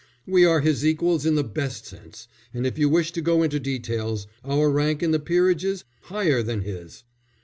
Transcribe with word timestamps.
"We 0.25 0.43
are 0.45 0.61
his 0.61 0.83
equals 0.83 1.27
in 1.27 1.35
the 1.35 1.43
best 1.43 1.85
sense; 1.85 2.27
and 2.55 2.65
if 2.65 2.79
you 2.79 2.89
wish 2.89 3.11
to 3.11 3.21
go 3.21 3.43
into 3.43 3.59
details, 3.59 4.25
our 4.43 4.71
rank 4.71 5.03
in 5.03 5.11
the 5.11 5.19
peerage 5.19 5.63
is 5.63 5.83
higher 6.05 6.41
than 6.41 6.61
his." 6.61 7.03